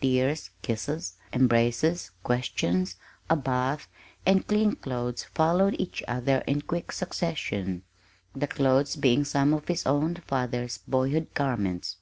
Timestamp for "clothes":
4.76-5.24, 8.46-8.94